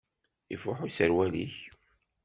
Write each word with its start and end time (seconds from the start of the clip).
Ifuḥ 0.53 0.77
userwal-ik. 0.85 1.55